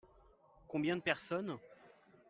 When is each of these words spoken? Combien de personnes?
Combien 0.67 0.95
de 0.95 1.01
personnes? 1.03 1.59